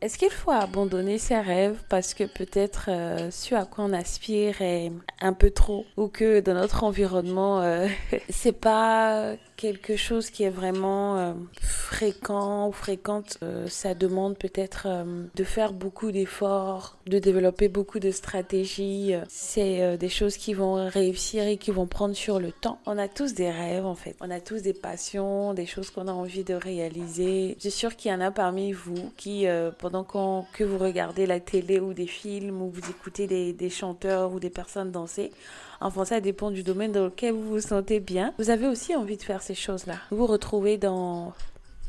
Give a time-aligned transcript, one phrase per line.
[0.00, 4.62] Est-ce qu'il faut abandonner ses rêves parce que peut-être euh, ce à quoi on aspire
[4.62, 7.88] est un peu trop ou que dans notre environnement euh,
[8.28, 14.86] c'est pas quelque chose qui est vraiment euh, fréquent ou fréquente, euh, ça demande peut-être
[14.86, 19.14] euh, de faire beaucoup d'efforts, de développer beaucoup de stratégies.
[19.28, 22.78] C'est des choses qui vont réussir et qui vont prendre sur le temps.
[22.86, 24.14] On a tous des rêves en fait.
[24.20, 27.56] On a tous des passions, des choses qu'on a envie de réaliser.
[27.56, 29.46] Je suis sûre qu'il y en a parmi vous qui,
[29.78, 34.32] pendant que vous regardez la télé ou des films ou vous écoutez des, des chanteurs
[34.32, 35.32] ou des personnes danser,
[35.80, 38.32] Enfin, ça dépend du domaine dans lequel vous vous sentez bien.
[38.38, 39.94] Vous avez aussi envie de faire ces choses-là.
[40.10, 41.32] Vous vous retrouvez dans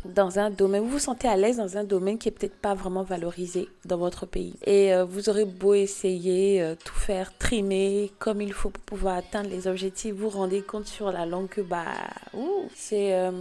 [0.06, 2.74] dans un domaine, vous vous sentez à l'aise dans un domaine qui est peut-être pas
[2.74, 4.56] vraiment valorisé dans votre pays.
[4.66, 9.18] Et euh, vous aurez beau essayer, euh, tout faire, trimer comme il faut pour pouvoir
[9.18, 11.84] atteindre les objectifs, vous vous rendez compte sur la longue que bah,
[12.76, 13.32] c'est euh,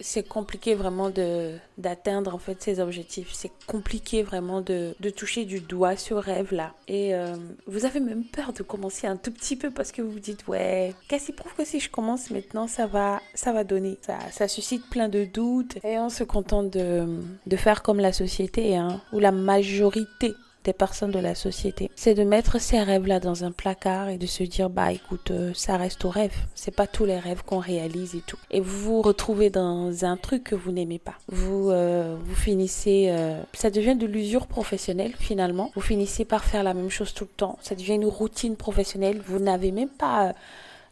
[0.00, 3.30] c'est compliqué vraiment de d'atteindre en fait ces objectifs.
[3.32, 6.74] C'est compliqué vraiment de, de, toucher du doigt ce rêve-là.
[6.88, 10.10] Et euh, vous avez même peur de commencer un tout petit peu parce que vous
[10.10, 13.64] vous dites ouais, qu'est-ce qui prouve que si je commence maintenant, ça va ça va
[13.64, 13.98] donner?
[14.02, 17.06] Ça, ça suscite plein de doutes et on se contente de,
[17.46, 21.90] de faire comme la société hein, ou la majorité des personnes de la société.
[21.96, 25.52] C'est de mettre ces rêves-là dans un placard et de se dire, bah écoute, euh,
[25.54, 26.34] ça reste au rêve.
[26.54, 28.38] C'est pas tous les rêves qu'on réalise et tout.
[28.50, 31.14] Et vous vous retrouvez dans un truc que vous n'aimez pas.
[31.28, 35.70] Vous, euh, vous finissez, euh, ça devient de l'usure professionnelle finalement.
[35.74, 37.58] Vous finissez par faire la même chose tout le temps.
[37.62, 39.20] Ça devient une routine professionnelle.
[39.26, 40.34] Vous n'avez même pas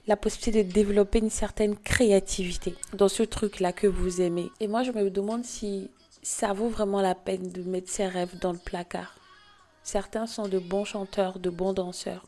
[0.06, 4.50] la possibilité de développer une certaine créativité dans ce truc-là que vous aimez.
[4.61, 5.91] Et moi, je me demande si
[6.22, 9.16] ça vaut vraiment la peine de mettre ses rêves dans le placard.
[9.87, 12.27] Certains sont de bons chanteurs, de bons danseurs,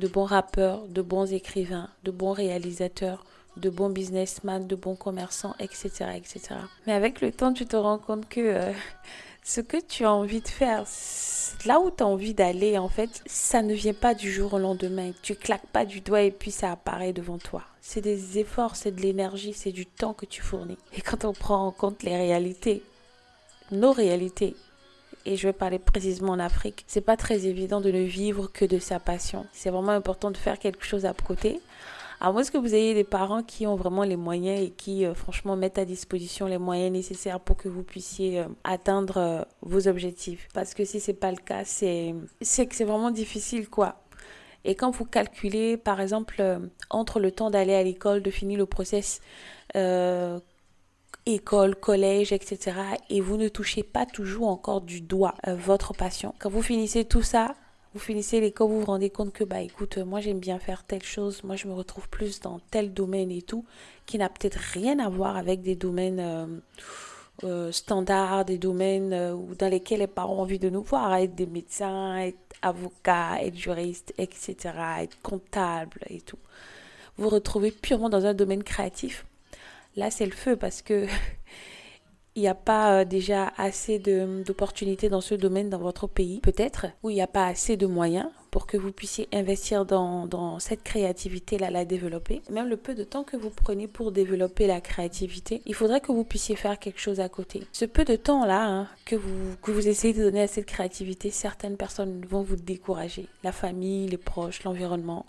[0.00, 3.24] de bons rappeurs, de bons écrivains, de bons réalisateurs,
[3.56, 6.40] de bons businessmen, de bons commerçants, etc., etc.
[6.88, 8.72] Mais avec le temps, tu te rends compte que euh,
[9.44, 10.84] ce que tu as envie de faire,
[11.64, 14.58] là où tu as envie d'aller, en fait, ça ne vient pas du jour au
[14.58, 15.12] lendemain.
[15.22, 17.62] Tu claques pas du doigt et puis ça apparaît devant toi.
[17.80, 20.78] C'est des efforts, c'est de l'énergie, c'est du temps que tu fournis.
[20.92, 22.82] Et quand on prend en compte les réalités,
[23.70, 24.56] nos réalités,
[25.26, 28.64] et je vais parler précisément en Afrique, c'est pas très évident de ne vivre que
[28.64, 29.46] de sa passion.
[29.52, 31.60] C'est vraiment important de faire quelque chose à côté.
[32.22, 35.14] À moins que vous ayez des parents qui ont vraiment les moyens et qui, euh,
[35.14, 39.88] franchement, mettent à disposition les moyens nécessaires pour que vous puissiez euh, atteindre euh, vos
[39.88, 40.46] objectifs.
[40.52, 44.02] Parce que si c'est pas le cas, c'est, c'est vraiment difficile, quoi.
[44.66, 46.42] Et quand vous calculez, par exemple,
[46.90, 49.22] entre le temps d'aller à l'école, de finir le process
[51.34, 52.76] école, collège, etc.
[53.08, 56.34] Et vous ne touchez pas toujours encore du doigt euh, votre passion.
[56.38, 57.54] Quand vous finissez tout ça,
[57.94, 61.02] vous finissez l'école, vous vous rendez compte que, bah écoute, moi j'aime bien faire telle
[61.02, 63.64] chose, moi je me retrouve plus dans tel domaine et tout,
[64.06, 66.46] qui n'a peut-être rien à voir avec des domaines euh,
[67.44, 69.10] euh, standards, des domaines
[69.58, 73.56] dans lesquels les parents ont envie de nous voir, être des médecins, être avocats, être
[73.56, 74.56] juristes, etc.,
[75.00, 76.38] être comptable et tout.
[77.16, 79.24] Vous vous retrouvez purement dans un domaine créatif
[79.96, 81.06] là c'est le feu parce que
[82.36, 86.86] il n'y a pas euh, déjà assez d'opportunités dans ce domaine dans votre pays, peut-être,
[87.02, 90.58] ou il n'y a pas assez de moyens pour que vous puissiez investir dans, dans
[90.58, 92.42] cette créativité-là, la développer.
[92.50, 96.12] Même le peu de temps que vous prenez pour développer la créativité, il faudrait que
[96.12, 97.62] vous puissiez faire quelque chose à côté.
[97.72, 101.30] Ce peu de temps-là hein, que, vous, que vous essayez de donner à cette créativité,
[101.30, 103.26] certaines personnes vont vous décourager.
[103.44, 105.26] La famille, les proches, l'environnement.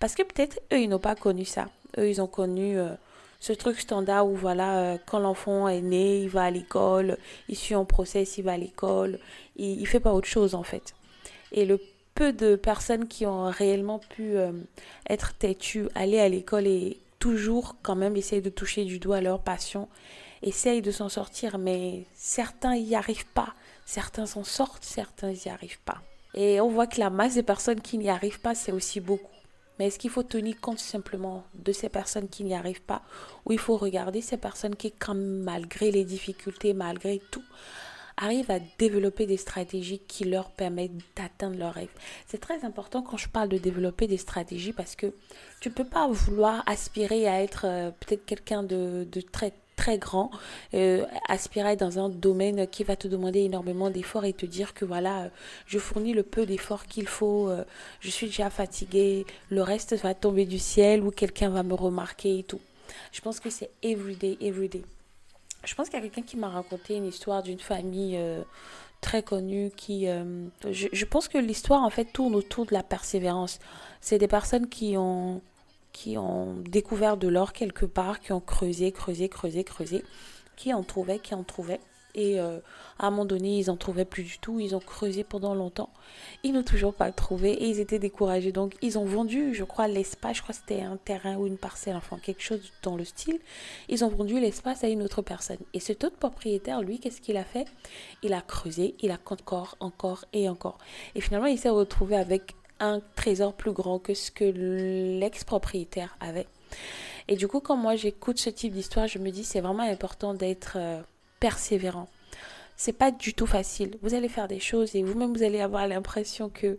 [0.00, 1.68] Parce que peut-être eux, ils n'ont pas connu ça.
[1.98, 2.78] Eux, ils ont connu...
[2.78, 2.94] Euh,
[3.40, 7.18] ce truc standard où voilà, euh, quand l'enfant est né, il va à l'école,
[7.48, 9.18] il suit un process, il va à l'école,
[9.56, 10.94] il, il fait pas autre chose en fait.
[11.52, 11.80] Et le
[12.14, 14.50] peu de personnes qui ont réellement pu euh,
[15.08, 19.40] être têtues, aller à l'école et toujours quand même essayer de toucher du doigt leur
[19.40, 19.88] passion,
[20.42, 23.54] essayent de s'en sortir, mais certains y arrivent pas.
[23.86, 26.02] Certains s'en sortent, certains n'y arrivent pas.
[26.34, 29.37] Et on voit que la masse des personnes qui n'y arrivent pas, c'est aussi beaucoup.
[29.78, 33.02] Mais est-ce qu'il faut tenir compte simplement de ces personnes qui n'y arrivent pas
[33.44, 37.44] ou il faut regarder ces personnes qui, quand malgré les difficultés, malgré tout,
[38.16, 41.88] arrivent à développer des stratégies qui leur permettent d'atteindre leurs rêves?
[42.26, 45.12] C'est très important quand je parle de développer des stratégies parce que
[45.60, 49.96] tu ne peux pas vouloir aspirer à être euh, peut-être quelqu'un de, de très très
[49.96, 50.30] grand,
[50.74, 54.84] euh, aspirer dans un domaine qui va te demander énormément d'efforts et te dire que
[54.84, 55.28] voilà, euh,
[55.66, 57.64] je fournis le peu d'efforts qu'il faut, euh,
[58.00, 62.40] je suis déjà fatigué, le reste va tomber du ciel ou quelqu'un va me remarquer
[62.40, 62.60] et tout.
[63.12, 64.82] Je pense que c'est everyday, everyday.
[65.64, 68.18] Je pense qu'il y a quelqu'un qui m'a raconté une histoire d'une famille
[69.00, 70.06] très connue qui...
[70.70, 73.58] je, je pense que l'histoire en fait tourne autour de la persévérance.
[74.00, 75.42] C'est des personnes qui ont
[75.98, 80.04] qui ont découvert de l'or quelque part, qui ont creusé, creusé, creusé, creusé,
[80.54, 81.80] qui en trouvaient, qui en trouvaient.
[82.14, 82.58] Et euh,
[83.00, 84.60] à un moment donné, ils n'en trouvaient plus du tout.
[84.60, 85.90] Ils ont creusé pendant longtemps.
[86.44, 88.52] Ils n'ont toujours pas trouvé et ils étaient découragés.
[88.52, 90.36] Donc, ils ont vendu, je crois, l'espace.
[90.36, 93.40] Je crois que c'était un terrain ou une parcelle, enfin quelque chose dans le style.
[93.88, 95.58] Ils ont vendu l'espace à une autre personne.
[95.74, 97.66] Et cet autre propriétaire, lui, qu'est-ce qu'il a fait?
[98.22, 100.78] Il a creusé, il a encore, encore et encore.
[101.16, 106.46] Et finalement, il s'est retrouvé avec un trésor plus grand que ce que l'ex-propriétaire avait.
[107.28, 110.34] Et du coup, quand moi j'écoute ce type d'histoire, je me dis c'est vraiment important
[110.34, 111.00] d'être euh,
[111.40, 112.08] persévérant.
[112.76, 113.98] C'est pas du tout facile.
[114.02, 116.78] Vous allez faire des choses et vous-même vous allez avoir l'impression que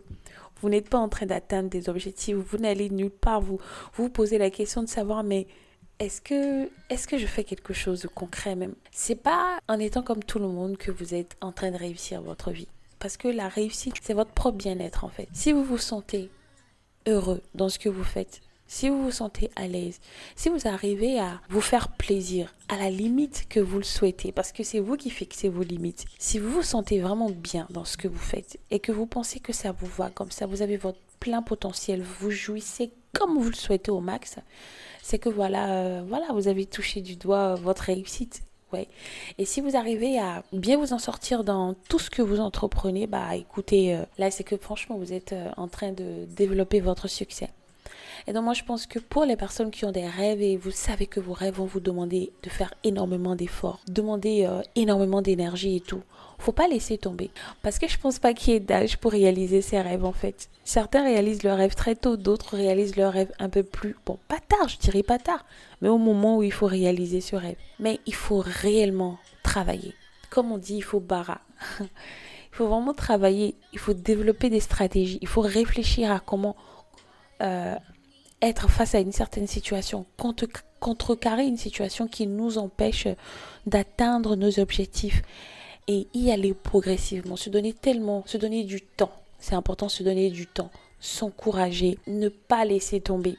[0.60, 3.60] vous n'êtes pas en train d'atteindre des objectifs, vous n'allez nulle part, vous
[3.94, 5.46] vous posez la question de savoir mais
[5.98, 8.74] est-ce que est-ce que je fais quelque chose de concret même?
[8.90, 12.22] C'est pas en étant comme tout le monde que vous êtes en train de réussir
[12.22, 12.68] votre vie
[13.00, 15.28] parce que la réussite c'est votre propre bien-être en fait.
[15.32, 16.30] Si vous vous sentez
[17.06, 19.98] heureux dans ce que vous faites, si vous vous sentez à l'aise,
[20.36, 24.52] si vous arrivez à vous faire plaisir à la limite que vous le souhaitez, parce
[24.52, 27.96] que c'est vous qui fixez vos limites, si vous vous sentez vraiment bien dans ce
[27.96, 30.76] que vous faites et que vous pensez que ça vous va comme ça, vous avez
[30.76, 34.36] votre plein potentiel, vous jouissez comme vous le souhaitez au max,
[35.02, 38.42] c'est que voilà, euh, voilà, vous avez touché du doigt votre réussite.
[39.38, 43.06] Et si vous arrivez à bien vous en sortir dans tout ce que vous entreprenez,
[43.06, 47.08] bah écoutez, euh, là c'est que franchement vous êtes euh, en train de développer votre
[47.08, 47.48] succès.
[48.26, 50.70] Et donc moi je pense que pour les personnes qui ont des rêves et vous
[50.70, 55.76] savez que vos rêves vont vous demander de faire énormément d'efforts, demander euh, énormément d'énergie
[55.76, 56.02] et tout,
[56.40, 57.30] faut pas laisser tomber.
[57.62, 60.48] Parce que je pense pas qu'il y ait d'âge pour réaliser ses rêves en fait.
[60.64, 64.40] Certains réalisent leurs rêves très tôt, d'autres réalisent leurs rêves un peu plus, bon pas
[64.40, 65.44] tard, je dirais pas tard,
[65.80, 67.56] mais au moment où il faut réaliser ce rêve.
[67.78, 69.94] Mais il faut réellement travailler.
[70.30, 71.40] Comme on dit, il faut bara.
[71.80, 71.88] il
[72.52, 76.56] faut vraiment travailler, il faut développer des stratégies, il faut réfléchir à comment
[77.40, 77.76] euh,
[78.42, 80.46] être face à une certaine situation, contre,
[80.80, 83.06] contrecarrer une situation qui nous empêche
[83.66, 85.22] d'atteindre nos objectifs
[85.88, 89.12] et y aller progressivement, se donner tellement, se donner du temps.
[89.40, 90.70] C'est important se donner du temps,
[91.00, 93.36] s'encourager, ne pas laisser tomber.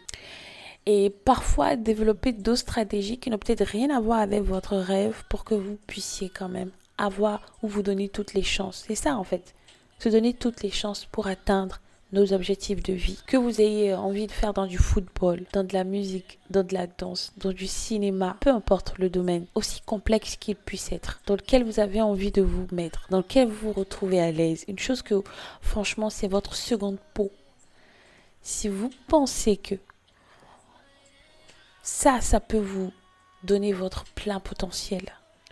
[0.87, 5.43] Et parfois développer d'autres stratégies qui n'ont peut-être rien à voir avec votre rêve pour
[5.43, 8.83] que vous puissiez quand même avoir ou vous donner toutes les chances.
[8.87, 9.53] C'est ça en fait.
[9.99, 11.79] Se donner toutes les chances pour atteindre
[12.11, 13.19] nos objectifs de vie.
[13.25, 16.73] Que vous ayez envie de faire dans du football, dans de la musique, dans de
[16.73, 21.35] la danse, dans du cinéma, peu importe le domaine, aussi complexe qu'il puisse être, dans
[21.35, 24.65] lequel vous avez envie de vous mettre, dans lequel vous vous retrouvez à l'aise.
[24.67, 25.21] Une chose que,
[25.61, 27.31] franchement, c'est votre seconde peau.
[28.41, 29.75] Si vous pensez que
[31.83, 32.91] ça, ça peut vous
[33.43, 35.03] donner votre plein potentiel,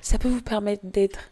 [0.01, 1.31] ça peut vous permettre d'être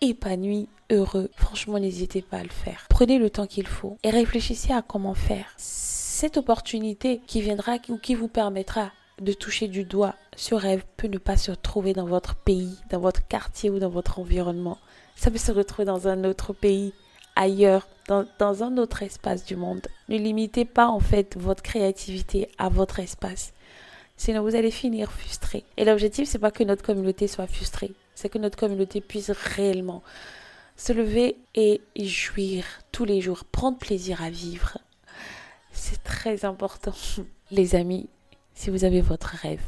[0.00, 2.86] épanoui, heureux, franchement, n'hésitez pas à le faire.
[2.90, 5.46] Prenez le temps qu'il faut et réfléchissez à comment faire.
[5.56, 11.08] Cette opportunité qui viendra ou qui vous permettra de toucher du doigt ce rêve peut
[11.08, 14.78] ne pas se retrouver dans votre pays, dans votre quartier ou dans votre environnement.
[15.16, 16.92] Ça peut se retrouver dans un autre pays,
[17.36, 19.86] ailleurs, dans, dans un autre espace du monde.
[20.08, 23.52] Ne limitez pas en fait votre créativité à votre espace.
[24.16, 25.64] Sinon, vous allez finir frustré.
[25.76, 27.92] Et l'objectif, c'est pas que notre communauté soit frustrée
[28.24, 30.02] c'est que notre communauté puisse réellement
[30.78, 34.78] se lever et jouir tous les jours, prendre plaisir à vivre.
[35.72, 36.94] C'est très important.
[37.50, 38.08] Les amis,
[38.54, 39.60] si vous avez votre rêve,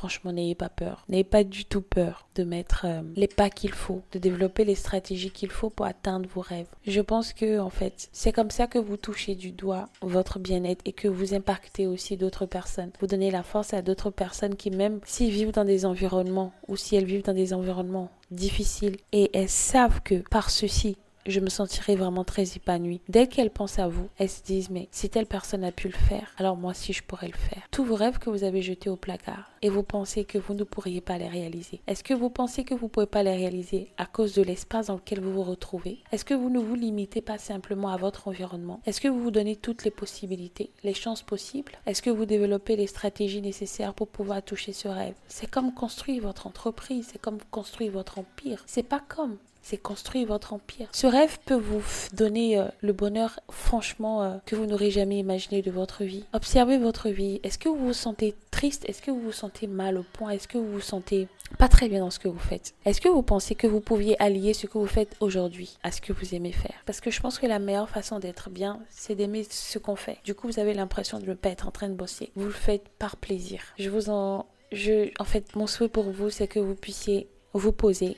[0.00, 1.04] Franchement, n'ayez pas peur.
[1.10, 4.74] N'ayez pas du tout peur de mettre euh, les pas qu'il faut, de développer les
[4.74, 6.68] stratégies qu'il faut pour atteindre vos rêves.
[6.86, 10.80] Je pense que, en fait, c'est comme ça que vous touchez du doigt votre bien-être
[10.86, 12.92] et que vous impactez aussi d'autres personnes.
[12.98, 16.78] Vous donnez la force à d'autres personnes qui, même s'ils vivent dans des environnements ou
[16.78, 21.48] si elles vivent dans des environnements difficiles et elles savent que par ceci, je me
[21.48, 23.00] sentirai vraiment très épanouie.
[23.08, 25.94] Dès qu'elles pensent à vous, elles se disent mais si telle personne a pu le
[25.94, 27.62] faire, alors moi aussi je pourrais le faire.
[27.70, 30.64] Tous vos rêves que vous avez jetés au placard et vous pensez que vous ne
[30.64, 31.80] pourriez pas les réaliser.
[31.86, 34.86] Est-ce que vous pensez que vous ne pouvez pas les réaliser à cause de l'espace
[34.86, 35.98] dans lequel vous vous retrouvez?
[36.12, 38.80] Est-ce que vous ne vous limitez pas simplement à votre environnement?
[38.86, 41.72] Est-ce que vous vous donnez toutes les possibilités, les chances possibles?
[41.86, 45.14] Est-ce que vous développez les stratégies nécessaires pour pouvoir toucher ce rêve?
[45.28, 48.62] C'est comme construire votre entreprise, c'est comme construire votre empire.
[48.66, 50.88] C'est pas comme c'est construire votre empire.
[50.92, 55.62] Ce rêve peut vous donner euh, le bonheur, franchement, euh, que vous n'aurez jamais imaginé
[55.62, 56.24] de votre vie.
[56.32, 57.40] Observez votre vie.
[57.42, 60.48] Est-ce que vous vous sentez triste Est-ce que vous vous sentez mal au point Est-ce
[60.48, 63.22] que vous vous sentez pas très bien dans ce que vous faites Est-ce que vous
[63.22, 66.52] pensez que vous pouviez allier ce que vous faites aujourd'hui à ce que vous aimez
[66.52, 69.96] faire Parce que je pense que la meilleure façon d'être bien, c'est d'aimer ce qu'on
[69.96, 70.18] fait.
[70.24, 72.30] Du coup, vous avez l'impression de ne pas être en train de bosser.
[72.36, 73.62] Vous le faites par plaisir.
[73.78, 74.46] Je vous en...
[74.72, 75.10] Je...
[75.18, 78.16] En fait, mon souhait pour vous, c'est que vous puissiez vous poser,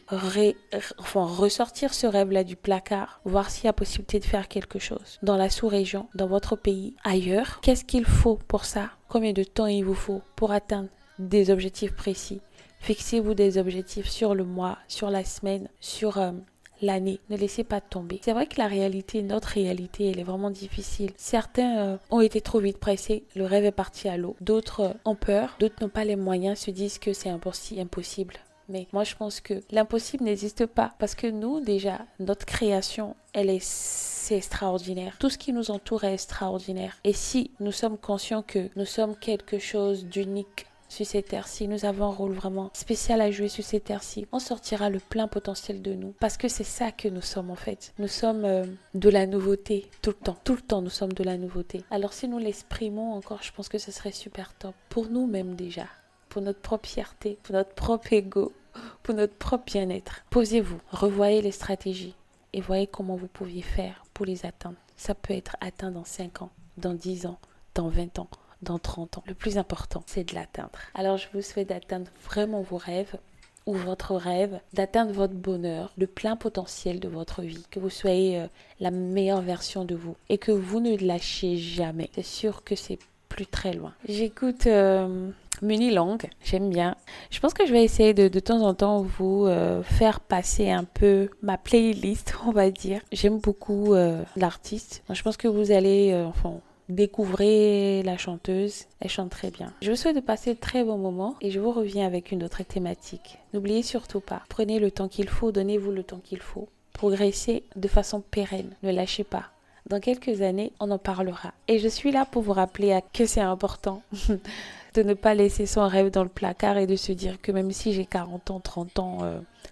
[1.15, 5.37] ressortir ce rêve-là du placard, voir s'il y a possibilité de faire quelque chose dans
[5.37, 7.61] la sous-région, dans votre pays, ailleurs.
[7.62, 8.91] Qu'est-ce qu'il faut pour ça?
[9.09, 12.41] Combien de temps il vous faut pour atteindre des objectifs précis?
[12.81, 16.33] Fixez-vous des objectifs sur le mois, sur la semaine, sur euh,
[16.81, 17.21] l'année.
[17.31, 18.21] Ne laissez pas tomber.
[18.25, 21.12] C'est vrai que la réalité, notre réalité, elle est vraiment difficile.
[21.17, 24.37] Certains euh, ont été trop vite pressés, le rêve est parti à l'eau.
[24.41, 28.35] D'autres euh, ont peur, d'autres n'ont pas les moyens, se disent que c'est impossible.
[28.69, 33.50] Mais moi, je pense que l'impossible n'existe pas parce que nous, déjà, notre création, elle
[33.50, 35.16] est extraordinaire.
[35.19, 36.99] Tout ce qui nous entoure est extraordinaire.
[37.04, 41.69] Et si nous sommes conscients que nous sommes quelque chose d'unique sur cette terre-ci.
[41.69, 44.26] Nous avons un rôle vraiment spécial à jouer sur cette terre-ci.
[44.31, 46.14] On sortira le plein potentiel de nous.
[46.21, 47.95] Parce que c'est ça que nous sommes en fait.
[47.99, 50.37] Nous sommes euh, de la nouveauté tout le temps.
[50.45, 51.83] Tout le temps, nous sommes de la nouveauté.
[51.90, 54.75] Alors si nous l'exprimons encore, je pense que ce serait super top.
[54.90, 55.87] Pour nous-mêmes déjà.
[56.33, 58.55] Pour notre propre fierté, pour notre propre ego,
[59.03, 60.25] pour notre propre bien-être.
[60.31, 62.15] Posez-vous, revoyez les stratégies
[62.55, 64.79] et voyez comment vous pouviez faire pour les atteindre.
[64.97, 67.39] Ça peut être atteint dans 5 ans, dans 10 ans,
[67.75, 68.29] dans 20 ans
[68.62, 69.25] dans 30 ans.
[69.27, 70.79] Le plus important, c'est de l'atteindre.
[70.95, 73.19] Alors je vous souhaite d'atteindre vraiment vos rêves
[73.67, 78.41] ou votre rêve, d'atteindre votre bonheur, le plein potentiel de votre vie, que vous soyez
[78.41, 78.47] euh,
[78.81, 82.11] la meilleure version de vous et que vous ne lâchez jamais.
[82.15, 82.99] C'est sûr que c'est
[83.29, 83.95] plus très loin.
[84.09, 85.31] J'écoute euh,
[85.62, 86.97] Muni Long, j'aime bien.
[87.31, 90.71] Je pense que je vais essayer de de temps en temps vous euh, faire passer
[90.71, 93.00] un peu ma playlist, on va dire.
[93.12, 93.95] J'aime beaucoup
[94.37, 95.02] l'artiste.
[95.09, 96.61] Je pense que vous allez, enfin,
[96.92, 99.73] Découvrez la chanteuse, elle chante très bien.
[99.81, 102.45] Je vous souhaite de passer de très bons moments et je vous reviens avec une
[102.45, 103.38] autre thématique.
[103.54, 106.69] N'oubliez surtout pas, prenez le temps qu'il faut, donnez-vous le temps qu'il faut.
[106.92, 109.45] Progressez de façon pérenne, ne lâchez pas.
[109.88, 111.54] Dans quelques années, on en parlera.
[111.66, 114.02] Et je suis là pour vous rappeler que c'est important
[114.95, 117.73] de ne pas laisser son rêve dans le placard et de se dire que même
[117.73, 119.19] si j'ai 40 ans, 30 ans,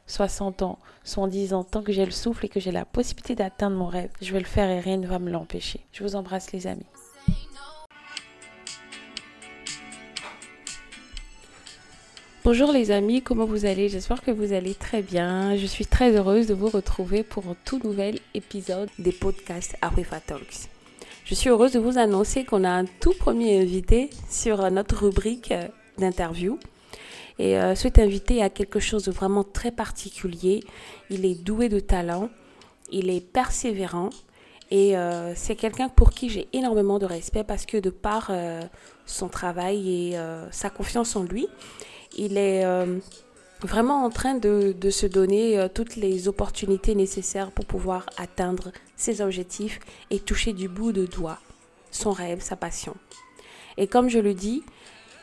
[0.06, 3.34] 60 euh, ans, 70 ans, tant que j'ai le souffle et que j'ai la possibilité
[3.34, 5.80] d'atteindre mon rêve, je vais le faire et rien ne va me l'empêcher.
[5.92, 6.86] Je vous embrasse les amis.
[12.42, 13.90] Bonjour les amis, comment vous allez?
[13.90, 15.56] J'espère que vous allez très bien.
[15.56, 20.20] Je suis très heureuse de vous retrouver pour un tout nouvel épisode des podcasts Afrifa
[20.20, 20.79] Talks.
[21.30, 25.54] Je suis heureuse de vous annoncer qu'on a un tout premier invité sur notre rubrique
[25.96, 26.58] d'interview.
[27.38, 30.64] Et euh, cet invité a quelque chose de vraiment très particulier.
[31.08, 32.30] Il est doué de talent,
[32.90, 34.10] il est persévérant
[34.72, 38.60] et euh, c'est quelqu'un pour qui j'ai énormément de respect parce que de par euh,
[39.06, 40.18] son travail et
[40.50, 41.46] sa confiance en lui,
[42.18, 42.98] il est euh,
[43.62, 49.20] vraiment en train de, se donner euh, toutes les opportunités nécessaires pour pouvoir atteindre ses
[49.20, 51.38] objectifs et toucher du bout de doigt
[51.90, 52.94] son rêve, sa passion.
[53.76, 54.62] Et comme je le dis,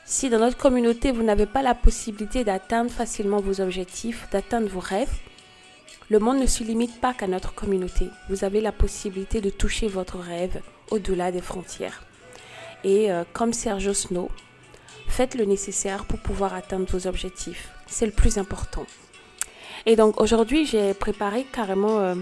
[0.05, 4.79] si dans notre communauté, vous n'avez pas la possibilité d'atteindre facilement vos objectifs, d'atteindre vos
[4.79, 5.13] rêves,
[6.09, 8.09] le monde ne se limite pas qu'à notre communauté.
[8.29, 12.03] Vous avez la possibilité de toucher votre rêve au-delà des frontières.
[12.83, 14.29] Et euh, comme Sergio Snow,
[15.07, 17.69] Faites le nécessaire pour pouvoir atteindre vos objectifs.
[17.87, 18.85] C'est le plus important.
[19.85, 22.15] Et donc aujourd'hui, j'ai préparé carrément euh,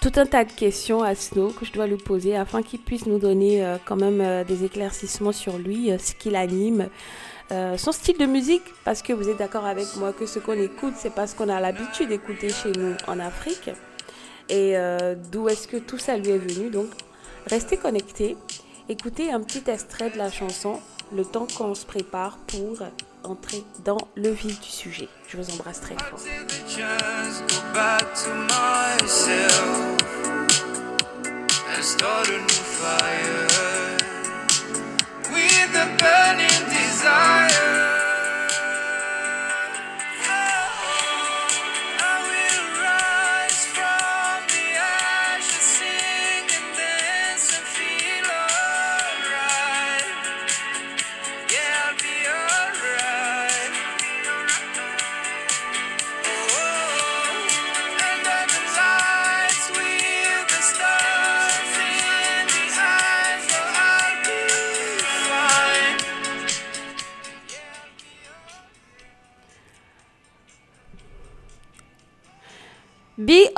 [0.00, 3.04] tout un tas de questions à Snow que je dois lui poser afin qu'il puisse
[3.04, 6.88] nous donner euh, quand même euh, des éclaircissements sur lui, ce qui l'anime,
[7.78, 10.92] son style de musique, parce que vous êtes d'accord avec moi que ce qu'on écoute,
[10.98, 13.70] c'est parce qu'on a l'habitude d'écouter chez nous en Afrique.
[14.50, 14.74] Et
[15.32, 16.68] d'où est-ce que tout ça lui est venu?
[16.68, 16.88] Donc,
[17.46, 18.36] restez connectés,
[18.90, 20.78] écoutez un petit extrait de la chanson
[21.10, 22.82] le temps qu'on se prépare pour
[23.30, 25.08] entrer dans le vif du sujet.
[25.28, 26.18] Je vous embrasse très fort.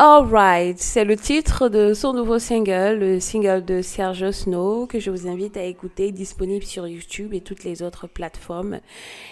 [0.03, 5.11] Alright, c'est le titre de son nouveau single, le single de Sergio Snow, que je
[5.11, 8.81] vous invite à écouter, disponible sur YouTube et toutes les autres plateformes.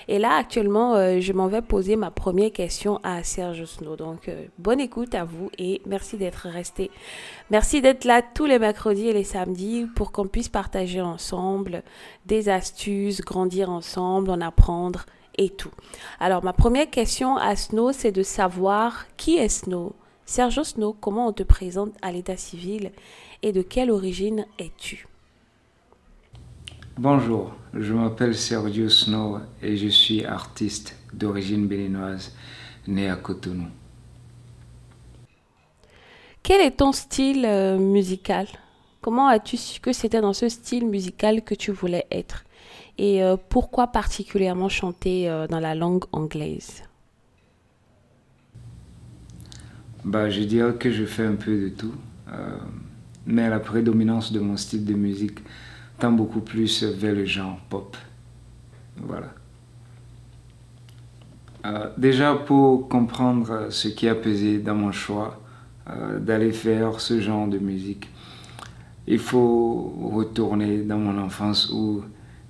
[0.08, 3.96] Et là, actuellement, euh, je m'en vais poser ma première question à Sergio Snow.
[3.96, 6.90] Donc, euh, bonne écoute à vous et merci d'être resté.
[7.50, 11.82] Merci d'être là tous les mercredis et les samedis pour qu'on puisse partager ensemble
[12.26, 15.06] des astuces, grandir ensemble, en apprendre
[15.38, 15.72] et tout.
[16.20, 19.94] Alors, ma première question à Snow, c'est de savoir qui est Snow
[20.28, 22.92] Sergio Snow, comment on te présente à l'état civil
[23.42, 25.08] et de quelle origine es-tu?
[26.98, 32.34] Bonjour, je m'appelle Sergio Snow et je suis artiste d'origine béninoise,
[32.86, 33.68] né à Cotonou.
[36.42, 38.48] Quel est ton style euh, musical?
[39.00, 42.44] Comment as-tu su que c'était dans ce style musical que tu voulais être?
[42.98, 46.82] Et euh, pourquoi particulièrement chanter euh, dans la langue anglaise?
[50.08, 51.94] Bah, Je dirais que je fais un peu de tout,
[53.26, 55.40] mais la prédominance de mon style de musique
[55.98, 57.96] tend beaucoup plus vers le genre pop.
[58.96, 59.32] Voilà.
[61.66, 65.40] Euh, déjà pour comprendre ce qui a pesé dans mon choix
[65.90, 68.08] euh, d'aller faire ce genre de musique,
[69.06, 72.02] il faut retourner dans mon enfance où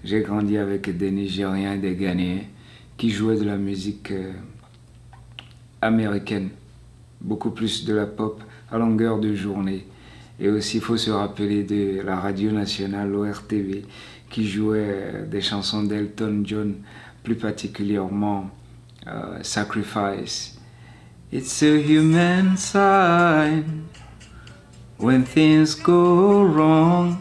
[0.05, 2.43] j'ai grandi avec des Nigériens et des Ghanéens
[2.97, 4.33] qui jouaient de la musique euh,
[5.81, 6.51] américaine,
[7.21, 9.87] beaucoup plus de la pop à longueur de journée.
[10.41, 13.85] Et aussi, il faut se rappeler de la radio nationale, l'ORTV,
[14.31, 16.75] qui jouait des chansons d'Elton John,
[17.25, 18.51] plus particulièrement
[19.07, 20.59] uh, sacrifice.
[21.33, 23.89] It's a human sign
[24.99, 27.17] when things go wrong.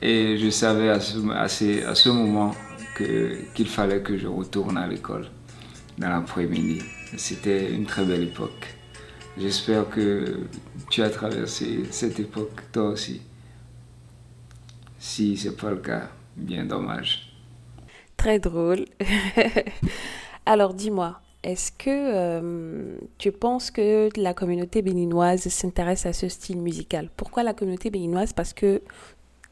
[0.00, 2.54] Et je savais à ce moment
[2.96, 5.26] qu'il fallait que je retourne à l'école
[5.98, 6.82] dans l'après-midi.
[7.16, 8.74] C'était une très belle époque.
[9.36, 10.46] J'espère que
[10.90, 13.20] tu as traversé cette époque toi aussi.
[14.98, 17.32] Si ce n'est pas le cas, bien dommage.
[18.16, 18.84] Très drôle.
[20.46, 26.60] Alors dis-moi, est-ce que euh, tu penses que la communauté béninoise s'intéresse à ce style
[26.60, 27.10] musical?
[27.16, 28.32] Pourquoi la communauté béninoise?
[28.32, 28.82] Parce que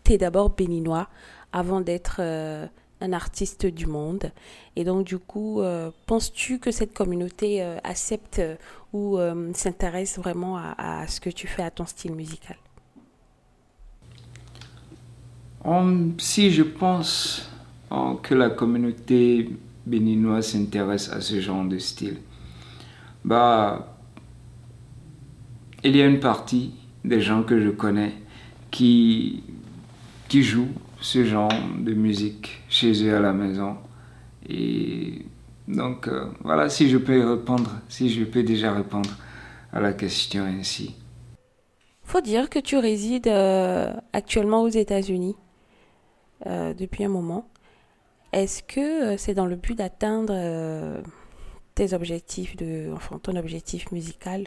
[0.05, 1.09] tu es d'abord béninois
[1.53, 2.67] avant d'être euh,
[3.01, 4.31] un artiste du monde.
[4.77, 8.41] Et donc du coup, euh, penses-tu que cette communauté accepte
[8.93, 9.19] ou
[9.55, 12.57] s'intéresse vraiment à, ce que tu fais, à ton style musical?
[16.19, 17.51] Si je pense
[18.23, 19.51] que la communauté
[19.87, 22.19] béninois s'intéresse à ce genre de style
[23.25, 23.97] Bah,
[25.85, 28.15] il y a une partie des gens que je connais
[28.71, 29.43] qui,
[30.29, 33.77] qui jouent ce genre de musique chez eux à la maison.
[34.49, 35.27] Et
[35.73, 39.11] donc, euh, voilà, si je peux répondre, si je peux déjà répondre
[39.73, 40.95] à la question ainsi.
[42.05, 45.37] Faut dire que tu résides euh, actuellement aux États-Unis
[46.47, 47.49] euh, depuis un moment.
[48.33, 51.03] Est-ce que c'est dans le but d'atteindre
[51.75, 54.47] tes objectifs, de, enfin ton objectif musical?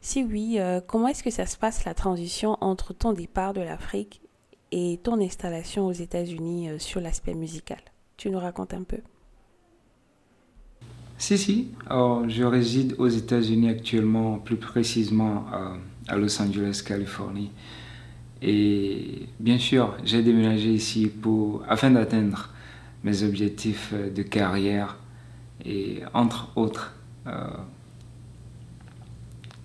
[0.00, 4.20] Si oui, comment est-ce que ça se passe la transition entre ton départ de l'Afrique
[4.70, 7.80] et ton installation aux États-Unis sur l'aspect musical?
[8.16, 8.98] Tu nous racontes un peu
[11.22, 11.68] Si, si.
[11.88, 15.46] je réside aux États-Unis actuellement, plus précisément
[16.08, 17.52] à Los Angeles, Californie.
[18.42, 22.48] Et bien sûr, j'ai déménagé ici pour, afin d'atteindre
[23.04, 24.96] mes objectifs euh, de carrière
[25.64, 26.92] et entre autres.
[27.28, 27.46] Euh,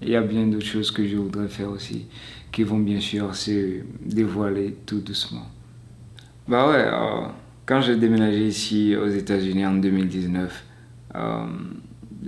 [0.04, 2.06] il y a bien d'autres choses que je voudrais faire aussi
[2.52, 5.48] qui vont bien sûr se dévoiler tout doucement.
[6.48, 7.28] Bah ouais, euh,
[7.65, 10.65] quand j'ai déménagé ici aux États-Unis en 2019,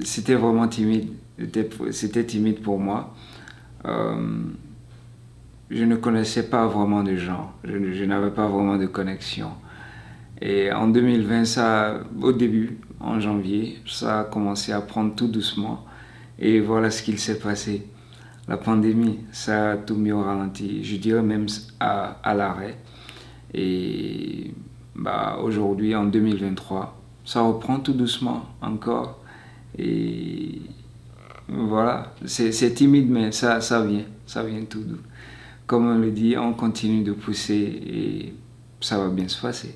[0.04, 1.10] c'était vraiment timide.
[1.92, 3.14] C'était timide pour moi.
[3.86, 7.54] je ne connaissais pas vraiment de gens.
[7.64, 9.52] je n'avais pas vraiment de connexion.
[10.42, 15.86] Et en 2020, ça, au début, en janvier, ça a commencé à prendre tout doucement.
[16.38, 17.88] Et voilà ce qu'il s'est passé.
[18.48, 21.46] La pandémie, ça a tout mis au ralenti, je dirais même
[21.80, 22.78] à, à l'arrêt.
[23.54, 24.54] Et
[24.96, 29.20] bah, aujourd'hui, en 2023, ça reprend tout doucement encore.
[29.78, 30.62] Et
[31.48, 35.02] voilà, c'est timide, mais ça, ça vient, ça vient tout doux.
[35.68, 38.34] Comme on le dit, on continue de pousser et
[38.82, 39.76] ça va bien se passer.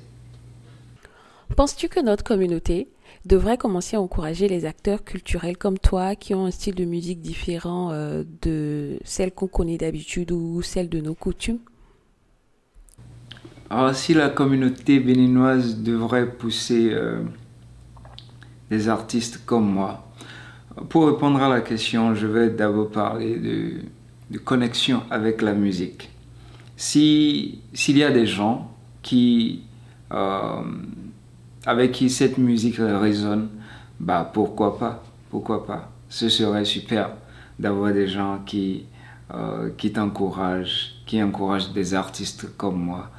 [1.56, 2.88] Penses-tu que notre communauté
[3.24, 7.20] devrait commencer à encourager les acteurs culturels comme toi qui ont un style de musique
[7.20, 11.60] différent euh, de celle qu'on connaît d'habitude ou celle de nos coutumes?
[13.76, 17.24] Alors si la communauté béninoise devrait pousser euh,
[18.70, 20.06] des artistes comme moi,
[20.90, 23.36] pour répondre à la question, je vais d'abord parler
[24.30, 26.08] de, connexion avec la musique.
[26.76, 28.70] S'il y a des gens
[29.02, 29.64] qui...
[30.12, 30.62] Euh,
[31.66, 33.48] avec qui cette musique résonne,
[33.98, 35.90] bah pourquoi pas, pourquoi pas.
[36.08, 37.10] Ce serait super
[37.58, 38.84] d'avoir des gens qui,
[39.34, 43.10] euh, qui t'encouragent, qui encouragent des artistes comme moi.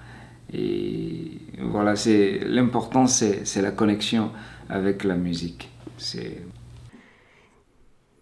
[0.54, 4.32] Et voilà, c'est l'important, c'est la connexion
[4.70, 5.70] avec la musique.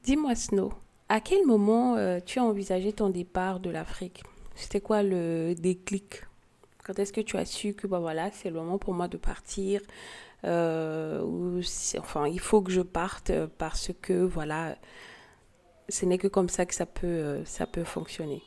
[0.03, 0.73] Dis-moi, Snow,
[1.09, 4.23] à quel moment euh, tu as envisagé ton départ de l'Afrique?
[4.55, 6.23] C'était quoi le déclic?
[6.83, 9.17] Quand est-ce que tu as su que bah voilà, c'est le moment pour moi de
[9.17, 9.81] partir?
[10.43, 11.61] Euh, ou
[11.99, 14.75] enfin, il faut que je parte parce que voilà,
[15.87, 18.41] ce n'est que comme ça que ça peut, ça peut fonctionner?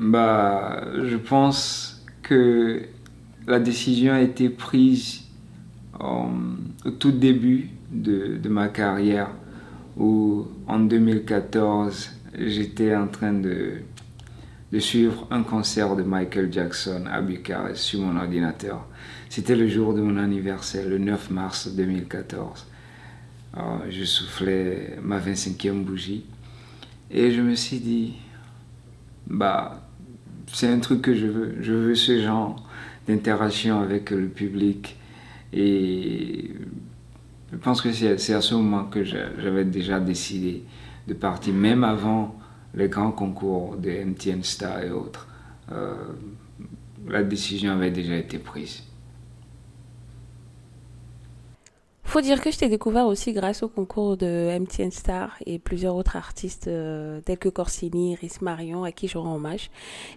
[0.00, 1.93] Bah, je pense
[2.24, 2.82] que
[3.46, 5.22] la décision a été prise
[6.00, 9.30] au tout début de, ma carrière
[9.96, 13.74] où en 2014 j'étais en train de,
[14.72, 18.86] de suivre un concert de Michael Jackson à Bucarest sur mon ordinateur.
[19.28, 22.66] C'était le jour de mon anniversaire, le 9 mars 2014.
[23.88, 26.24] je soufflais ma 25e bougie
[27.10, 28.14] et je me suis dit,
[29.26, 29.83] bah,
[30.52, 31.56] c'est un truc que je veux.
[31.60, 32.56] Je veux ce genre
[33.06, 34.96] d'interaction avec le public.
[35.52, 36.50] Et
[37.52, 40.64] je pense que c'est à ce moment que j'avais déjà décidé
[41.06, 42.36] de partir, même avant
[42.74, 45.28] les grands concours de MTN Star et autres.
[45.70, 45.94] Euh,
[47.08, 48.82] la décision avait déjà été prise.
[52.04, 55.96] Faut dire que je t'ai découvert aussi grâce au concours de MTN Star et plusieurs
[55.96, 59.70] autres artistes euh, tels que Corsini, Rhys Marion, à qui je rends hommage.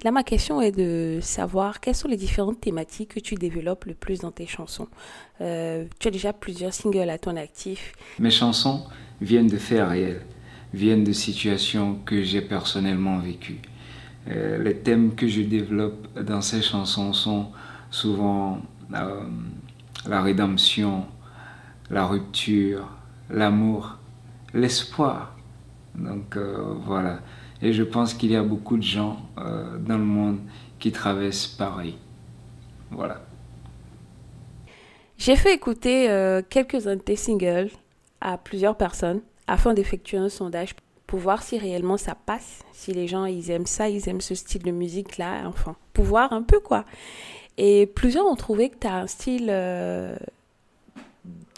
[0.04, 3.94] Là, ma question est de savoir quelles sont les différentes thématiques que tu développes le
[3.94, 4.88] plus dans tes chansons.
[5.42, 7.94] Euh, tu as déjà plusieurs singles à ton actif.
[8.20, 8.84] Mes chansons
[9.22, 10.22] viennent de faits réels,
[10.74, 13.62] viennent de situations que j'ai personnellement vécues.
[14.28, 17.48] Euh, les thèmes que je développe dans ces chansons sont
[17.90, 21.06] souvent la rédemption,
[21.90, 22.88] la rupture,
[23.30, 23.98] l'amour,
[24.54, 25.36] l'espoir.
[25.96, 27.20] Donc euh, voilà.
[27.62, 30.40] Et je pense qu'il y a beaucoup de gens euh, dans le monde
[30.80, 31.98] qui traversent pareil.
[32.92, 33.22] Voilà.
[35.18, 37.72] J'ai fait écouter euh, quelques-uns de tes singles
[38.22, 40.76] à plusieurs personnes afin d'effectuer un sondage
[41.08, 44.36] pour voir si réellement ça passe, si les gens ils aiment ça, ils aiment ce
[44.36, 46.86] style de musique là, enfin, pour voir un peu quoi.
[47.58, 49.50] Et plusieurs ont trouvé que tu as un style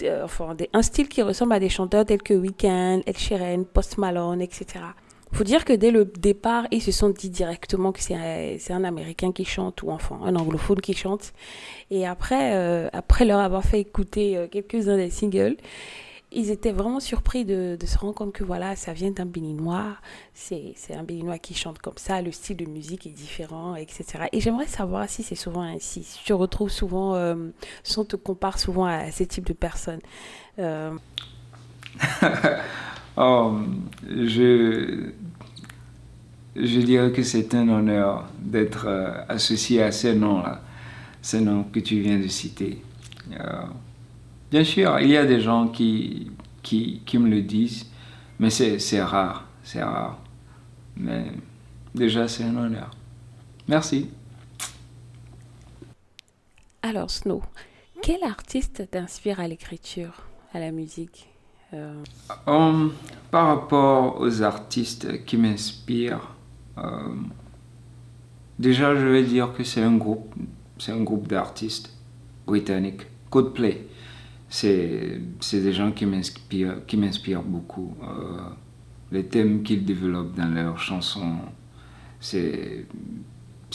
[0.03, 0.27] euh,
[0.73, 4.79] un style qui ressemble à des chanteurs tels que Weeknd, Ed Sheeran, Post Malone, etc.
[5.31, 8.83] Faut dire que dès le départ, ils se sont dit directement que c'est un, un,
[8.83, 11.33] Américain qui chante ou enfin un anglophone qui chante.
[11.91, 15.57] Et après, euh, après leur avoir fait écouter euh, quelques-uns des singles,
[16.31, 19.95] ils étaient vraiment surpris de, se rendre compte que voilà, ça vient d'un béninois,
[20.33, 24.05] c'est un béninois qui chante comme ça, le style de musique est différent, etc.
[24.31, 27.49] Et j'aimerais savoir si c'est souvent ainsi, si tu retrouves souvent, euh,
[27.83, 30.01] si on te compare souvent à ces types de personnes.
[30.59, 30.91] Euh.
[33.17, 35.11] je,
[36.55, 40.61] je dirais que c'est un honneur d'être euh, associé à ces noms-là,
[41.23, 42.83] ces noms que tu viens de citer.
[44.51, 46.31] Bien sûr, il y a des gens qui,
[46.63, 47.85] qui, qui me le disent,
[48.39, 50.19] mais c'est rare, c'est rare.
[50.97, 51.25] Mais
[51.93, 52.89] déjà, c'est un honneur.
[53.67, 54.09] Merci.
[56.81, 57.43] Alors, Snow,
[58.01, 61.27] quel artiste t'inspire à l'écriture, à la musique
[61.73, 62.01] euh...
[62.47, 62.93] Um,
[63.29, 66.33] par rapport aux artistes qui m'inspirent,
[66.79, 67.13] euh,
[68.57, 70.33] déjà, je vais dire que c'est un groupe,
[70.79, 71.95] c'est un groupe d'artistes
[72.47, 73.88] britanniques, Codeplay
[74.49, 75.21] c'est
[75.53, 77.95] des gens qui m'inspirent beaucoup.
[78.03, 78.39] Euh,
[79.11, 81.37] les thèmes qu'ils développent dans leurs chansons,
[82.19, 82.85] c'est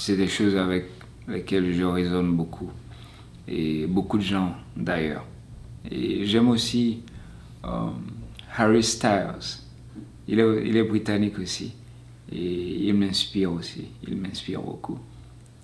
[0.08, 0.86] des choses avec
[1.28, 2.70] lesquelles je résonne beaucoup.
[3.46, 5.24] Et beaucoup de gens d'ailleurs.
[5.90, 7.02] Et j'aime aussi
[7.64, 7.90] euh,
[8.56, 9.60] Harry Styles.
[10.26, 11.74] Il est, il est britannique aussi.
[12.32, 13.88] Et il m'inspire aussi.
[14.08, 14.98] Il m'inspire beaucoup.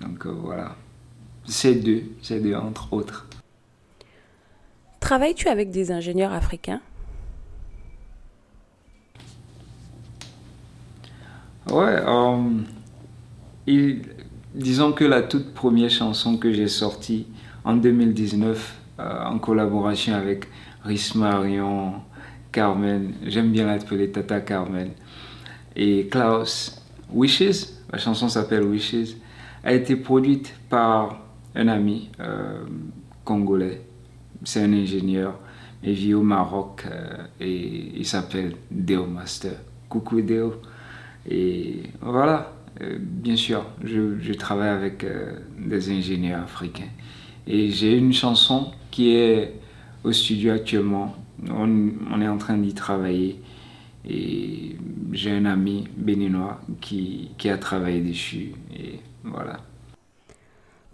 [0.00, 0.76] Donc euh, voilà.
[1.46, 3.26] Ces deux, ces deux entre autres.
[5.10, 6.80] Travailles-tu avec des ingénieurs africains?
[11.68, 13.94] Ouais, euh,
[14.54, 17.26] disons que la toute première chanson que j'ai sortie
[17.64, 20.46] en 2019 euh, en collaboration avec
[20.84, 21.94] Rhys Marion,
[22.52, 24.92] Carmen, j'aime bien l'appeler Tata Carmen,
[25.74, 29.16] et Klaus, Wishes, la chanson s'appelle Wishes,
[29.64, 31.18] a été produite par
[31.56, 32.62] un ami euh,
[33.24, 33.89] congolais
[34.44, 35.38] c'est un ingénieur,
[35.82, 39.52] il vit au Maroc euh, et il s'appelle Deo Master.
[39.88, 40.54] Coucou Deo.
[41.28, 46.88] Et voilà, euh, bien sûr, je, travaille avec euh, des ingénieurs africains.
[47.46, 49.54] Et j'ai une chanson qui est
[50.04, 51.16] au studio actuellement.
[51.48, 53.40] On, est en train d'y travailler.
[54.08, 54.76] Et
[55.12, 58.52] j'ai un ami béninois qui, qui a travaillé dessus.
[58.74, 59.58] Et voilà.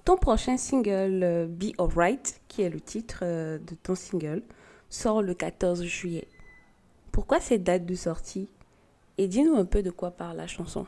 [0.07, 4.41] Ton prochain single, euh, Be Alright, qui est le titre euh, de ton single,
[4.89, 6.29] sort le 14 juillet.
[7.11, 8.49] Pourquoi cette date de sortie?
[9.19, 10.87] Et dis-nous un peu de quoi parle la chanson.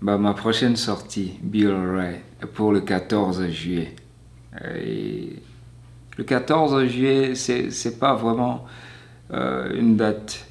[0.00, 2.22] bah, ma prochaine sortie, Be Alright,
[2.54, 3.96] pour le 14 juillet.
[4.80, 5.42] Et
[6.16, 8.64] le 14 juillet, c'est, c'est pas vraiment
[9.32, 10.46] euh, une date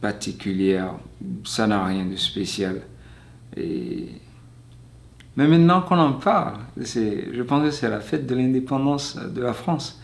[0.00, 0.94] particulière.
[1.44, 2.80] Ça n'a rien de spécial.
[3.58, 4.08] Et...
[5.36, 9.52] Mais maintenant qu'on en parle, je pense que c'est la fête de l'indépendance de la
[9.52, 10.00] France.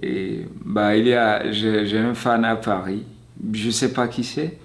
[0.00, 3.04] Et bah, il y a, j'ai, un fan à Paris,
[3.52, 4.58] je sais pas qui c'est,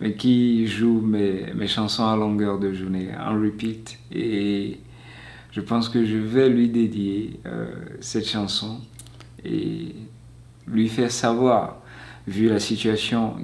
[0.00, 3.98] mais qui joue mes, mes chansons à longueur de journée, en repeat.
[4.12, 4.78] Et
[5.50, 7.66] je pense que je vais lui dédier euh,
[8.00, 8.80] cette chanson
[9.44, 9.94] et
[10.66, 11.80] lui faire savoir,
[12.26, 13.36] vu la situation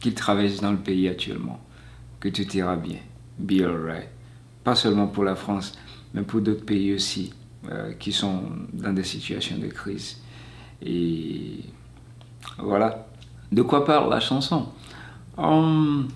[0.00, 1.60] qu'il traverse dans le pays actuellement,
[2.20, 2.98] que tout ira bien.
[3.38, 4.15] Be alright.
[4.66, 5.78] Pas seulement pour la France,
[6.12, 7.32] mais pour d'autres pays aussi
[7.70, 10.20] euh, qui sont dans des situations de crise.
[10.82, 11.60] Et
[12.58, 13.06] voilà.
[13.52, 14.66] De quoi parle la chanson?
[15.36, 16.08] Hum,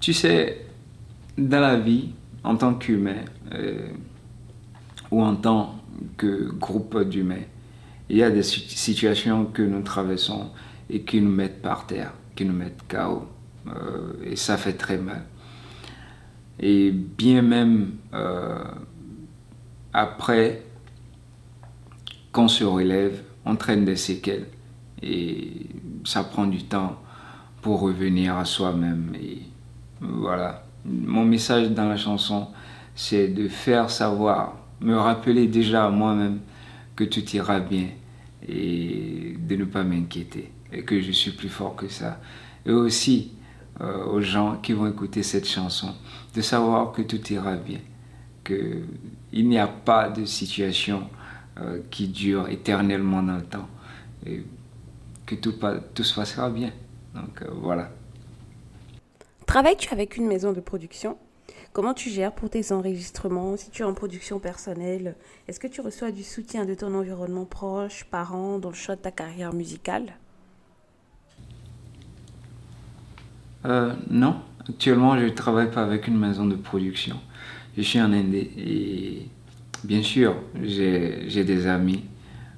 [0.00, 0.66] Tu sais,
[1.38, 2.10] dans la vie,
[2.42, 3.88] en tant qu'humain euh,
[5.12, 5.76] ou en tant
[6.16, 7.46] que groupe d'humains,
[8.10, 10.50] il y a des situations que nous traversons
[10.90, 13.28] et qui nous mettent par terre, qui nous mettent KO.
[13.68, 15.22] Euh, et ça fait très mal.
[16.60, 18.62] Et bien même euh,
[19.92, 20.62] après
[22.30, 24.46] qu'on se relève, on traîne des séquelles.
[25.02, 25.66] Et
[26.04, 27.00] ça prend du temps
[27.60, 29.12] pour revenir à soi-même.
[29.20, 29.42] Et
[30.00, 32.48] voilà mon message dans la chanson,
[32.94, 36.40] c'est de faire savoir, me rappeler déjà à moi-même
[36.96, 37.88] que tout ira bien
[38.48, 42.20] et de ne pas m'inquiéter et que je suis plus fort que ça.
[42.66, 43.32] Et aussi
[43.80, 45.94] euh, aux gens qui vont écouter cette chanson,
[46.34, 47.80] de savoir que tout ira bien,
[48.44, 51.08] qu'il n'y a pas de situation
[51.58, 53.68] euh, qui dure éternellement dans le temps
[54.26, 54.44] et
[55.26, 55.54] que tout,
[55.94, 56.72] tout se passera bien.
[57.14, 57.90] Donc euh, voilà.
[59.46, 61.18] Travailles-tu avec une maison de production?
[61.72, 63.56] Comment tu gères pour tes enregistrements?
[63.56, 65.16] Si tu es en production personnelle,
[65.48, 69.00] est-ce que tu reçois du soutien de ton environnement proche, parents, dans le choix de
[69.00, 70.14] ta carrière musicale?
[73.64, 77.18] Euh, Non, actuellement je ne travaille pas avec une maison de production.
[77.76, 79.28] Je suis en Indé et
[79.84, 82.04] bien sûr j'ai des amis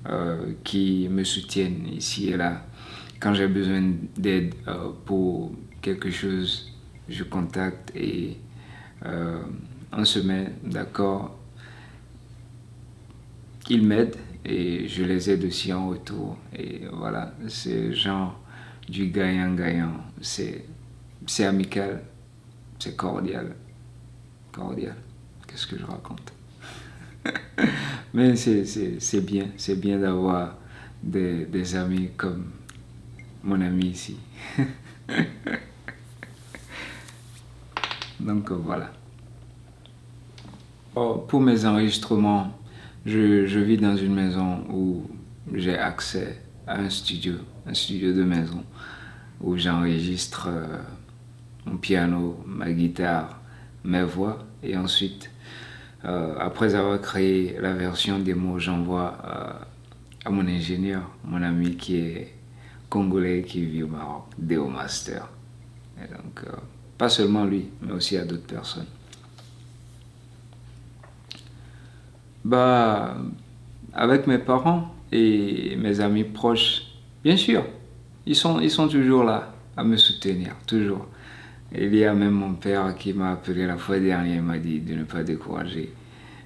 [0.09, 2.67] euh, qui me soutiennent ici et là
[3.21, 3.83] quand j'ai besoin
[4.17, 6.73] d'aide euh, pour quelque chose
[7.09, 8.37] je contacte et
[9.97, 11.39] on se met d'accord.
[13.71, 16.37] Ils m'aident et je les aide aussi en retour.
[16.57, 18.39] Et voilà, c'est genre
[18.89, 19.95] du gagnant-gagnant.
[21.27, 22.03] C'est amical,
[22.79, 23.55] c'est cordial.
[24.53, 24.97] Cordial.
[25.47, 26.33] Qu'est-ce que je raconte?
[28.15, 30.57] Mais c'est, bien, c'est bien d'avoir
[31.03, 32.51] des, amis comme
[33.43, 34.17] mon ami ici.
[38.21, 38.93] Donc voilà.
[40.95, 42.57] Oh, pour mes enregistrements,
[43.05, 45.03] je, je, vis dans une maison où
[45.53, 47.35] j'ai accès à un studio,
[47.67, 48.65] un studio de maison,
[49.41, 50.79] où j'enregistre euh,
[51.67, 53.41] mon piano, ma guitare,
[53.85, 55.31] mes voix, et ensuite,
[56.05, 59.17] euh, après avoir créé la version démo, j'envoie
[60.25, 62.35] à mon ingénieur, mon ami qui est
[62.89, 65.29] congolais, qui vit au Maroc, Deo Master.
[65.99, 66.45] Et donc,
[66.97, 68.87] pas seulement lui, mais aussi à d'autres personnes.
[72.45, 73.17] Bah,
[73.95, 76.83] avec mes parents et mes amis proches,
[77.23, 77.65] bien sûr,
[78.27, 81.07] ils sont, ils sont toujours là à me soutenir, toujours.
[81.77, 84.81] Il y a même mon père qui m'a appelé la fois dernière, il m'a dit
[84.81, 85.93] de ne pas décourager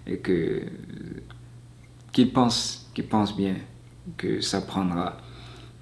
[0.07, 0.62] et que
[2.12, 3.55] qu'il pense, qu'il pense bien
[4.17, 5.19] que ça prendra.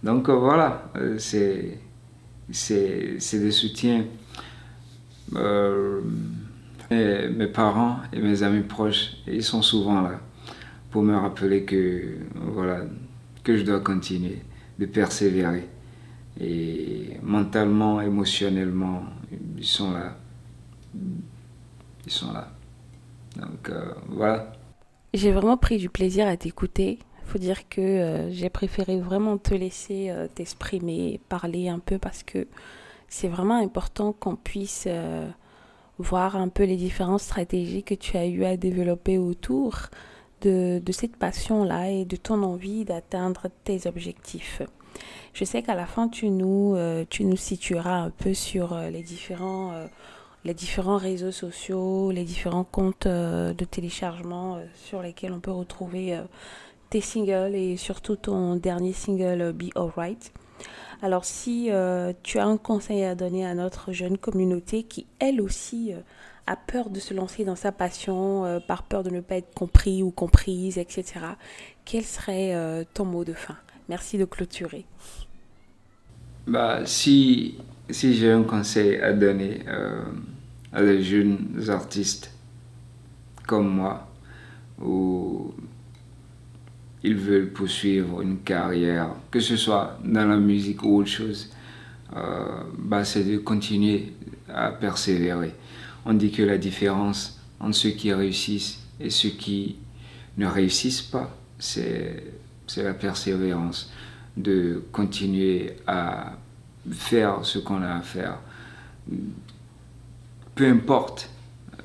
[0.02, 1.78] Donc voilà, euh, c'est
[2.50, 4.04] c'est des soutiens
[5.35, 6.00] euh,
[6.90, 10.20] mes, parents et mes amis proches, ils sont souvent là
[10.90, 12.85] pour me rappeler que, voilà,
[13.42, 14.38] que je dois continuer,
[14.78, 15.64] de persévérer.
[16.40, 19.05] Et mentalement, émotionnellement,
[19.57, 20.16] ils sont là.
[20.94, 22.49] Ils sont là.
[23.37, 24.53] Donc euh, voilà.
[25.14, 26.99] J'ai vraiment pris du plaisir à t'écouter.
[27.25, 32.46] Faut dire que euh, j'ai préféré vraiment te laisser t'exprimer, parler un peu parce que
[33.09, 35.29] c'est vraiment important qu'on puisse euh,
[35.99, 39.88] voir un peu les différentes stratégies que tu as eu à développer autour
[40.42, 44.62] de cette passion-là et de ton envie d'atteindre tes objectifs.
[45.32, 48.90] Je sais qu'à la fin, tu nous, euh, tu nous situeras un peu sur euh,
[48.90, 49.72] les différents,
[50.44, 56.20] les différents réseaux sociaux, les différents comptes de téléchargement sur lesquels on peut retrouver
[56.90, 60.32] tes singles et surtout ton dernier single Be Alright.
[61.02, 65.40] Alors si euh, tu as un conseil à donner à notre jeune communauté qui, elle
[65.40, 66.00] aussi, euh,
[66.46, 69.52] a peur de se lancer dans sa passion, euh, par peur de ne pas être
[69.54, 71.04] compris ou comprise, etc.,
[71.85, 73.56] quel serait ton mot de fin?
[73.88, 74.85] Merci de clôturer.
[76.46, 77.57] Bah, si
[77.88, 79.61] si j'ai un conseil à donner
[80.72, 82.33] à des jeunes artistes
[83.46, 84.09] comme moi,
[84.83, 85.55] où
[87.03, 91.53] ils veulent poursuivre une carrière, que ce soit dans la musique ou autre chose,
[92.16, 94.12] euh, bah, c'est de continuer
[94.49, 95.55] à persévérer.
[96.05, 99.77] On dit que la différence entre ceux qui réussissent et ceux qui
[100.37, 102.25] ne réussissent pas, c'est
[102.76, 103.92] la persévérance,
[104.37, 106.37] de continuer à
[106.90, 108.38] faire ce qu'on a à faire.
[110.55, 111.31] Peu importe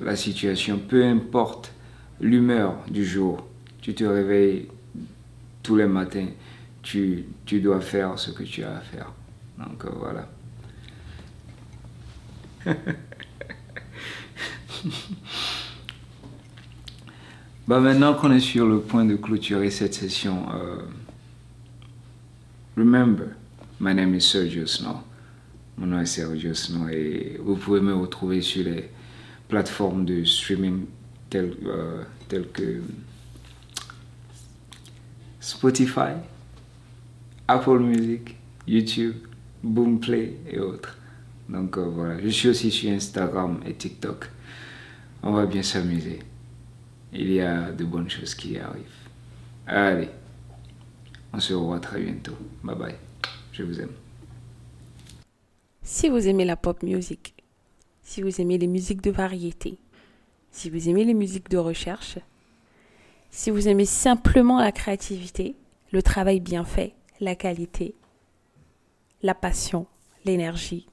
[0.00, 1.72] la situation, peu importe
[2.20, 3.46] l'humeur du jour,
[3.80, 4.68] tu te réveilles
[5.62, 6.28] tous les matins,
[6.82, 9.12] tu, tu dois faire ce que tu as à faire.
[9.58, 10.28] Donc euh, voilà.
[17.68, 20.82] bah maintenant qu'on est sur le point de clôturer cette session, euh,
[22.76, 23.28] remember,
[23.80, 24.96] my name is Sergio Snow.
[25.78, 28.90] Mon nom est Sergio Snow et vous pouvez me retrouver sur les
[29.48, 30.86] plateformes de streaming
[31.30, 32.02] telles, euh,
[32.52, 32.82] que
[35.38, 36.14] Spotify,
[37.46, 39.14] Apple Music, YouTube,
[39.62, 40.96] Boomplay et autres.
[41.48, 44.28] Donc euh, voilà, je suis aussi sur Instagram et TikTok.
[45.22, 46.20] On va bien s'amuser.
[47.12, 48.84] Il y a de bonnes choses qui arrivent.
[49.66, 50.08] Allez,
[51.32, 52.36] on se revoit très bientôt.
[52.62, 52.94] Bye bye.
[53.52, 53.92] Je vous aime.
[55.82, 57.34] Si vous aimez la pop music,
[58.02, 59.78] si vous aimez les musiques de variété,
[60.50, 62.18] si vous aimez les musiques de recherche,
[63.30, 65.54] si vous aimez simplement la créativité,
[65.90, 67.94] le travail bien fait, la qualité,
[69.22, 69.86] la passion,
[70.24, 70.86] l'énergie,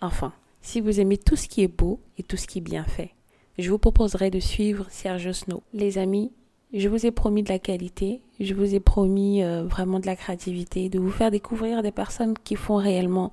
[0.00, 2.84] enfin, si vous aimez tout ce qui est beau et tout ce qui est bien
[2.84, 3.12] fait,
[3.60, 5.62] je vous proposerai de suivre Sergio Snow.
[5.72, 6.32] Les amis,
[6.72, 10.16] je vous ai promis de la qualité, je vous ai promis euh, vraiment de la
[10.16, 13.32] créativité, de vous faire découvrir des personnes qui font réellement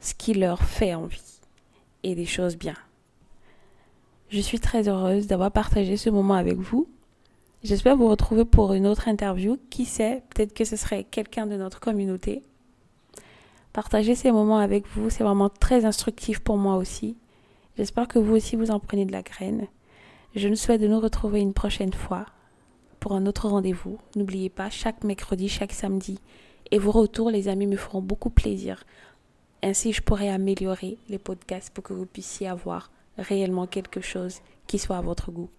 [0.00, 1.40] ce qui leur fait envie
[2.02, 2.74] et des choses bien.
[4.28, 6.88] Je suis très heureuse d'avoir partagé ce moment avec vous.
[7.62, 9.58] J'espère vous retrouver pour une autre interview.
[9.70, 12.42] Qui sait, peut-être que ce serait quelqu'un de notre communauté.
[13.72, 17.16] Partager ces moments avec vous, c'est vraiment très instructif pour moi aussi.
[17.76, 19.66] J'espère que vous aussi vous en prenez de la graine.
[20.36, 22.26] Je nous souhaite de nous retrouver une prochaine fois
[23.00, 23.98] pour un autre rendez-vous.
[24.16, 26.18] N'oubliez pas, chaque mercredi, chaque samedi.
[26.70, 28.84] Et vos retours, les amis, me feront beaucoup plaisir.
[29.62, 34.78] Ainsi, je pourrai améliorer les podcasts pour que vous puissiez avoir réellement quelque chose qui
[34.78, 35.50] soit à votre goût.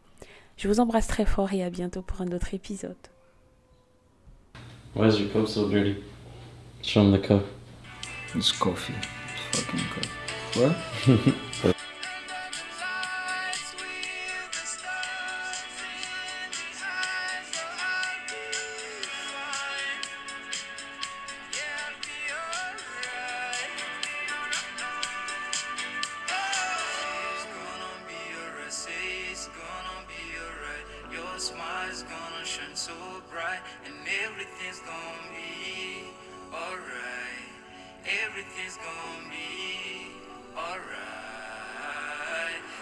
[0.57, 2.95] Je vous embrasse très fort et à bientôt pour un autre épisode.
[4.95, 5.97] Why is your cup so dirty?
[6.81, 7.43] Show him the cup.
[8.33, 8.93] It's coffee.
[8.93, 10.25] It's fucking coffee.
[10.55, 11.35] What?
[31.35, 32.93] your smile's gonna shine so
[33.29, 33.93] bright and
[34.23, 36.07] everything's gonna be
[36.53, 37.51] alright.
[38.23, 40.15] Everything's gonna be
[40.55, 40.95] alright.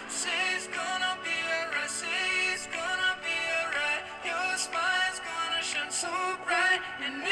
[0.06, 4.06] Say it's gonna be alright, say it's gonna be alright.
[4.22, 6.14] Your smile's gonna shine so
[6.46, 7.24] bright and